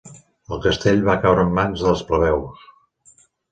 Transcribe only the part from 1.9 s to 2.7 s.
plebeus.